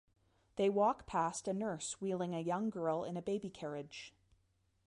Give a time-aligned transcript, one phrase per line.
[0.55, 4.15] They walk past a nurse wheeling a young girl in a baby carriage.